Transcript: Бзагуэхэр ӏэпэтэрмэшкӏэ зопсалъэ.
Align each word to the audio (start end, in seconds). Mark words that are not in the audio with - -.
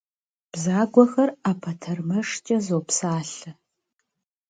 Бзагуэхэр 0.51 1.29
ӏэпэтэрмэшкӏэ 1.41 2.57
зопсалъэ. 2.65 3.51